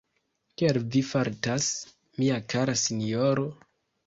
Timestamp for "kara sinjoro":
2.55-3.47